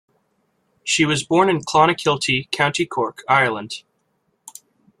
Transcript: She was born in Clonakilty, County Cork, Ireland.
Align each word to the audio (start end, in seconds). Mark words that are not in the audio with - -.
She 0.83 1.05
was 1.05 1.23
born 1.23 1.47
in 1.47 1.59
Clonakilty, 1.63 2.49
County 2.49 2.87
Cork, 2.87 3.21
Ireland. 3.29 3.83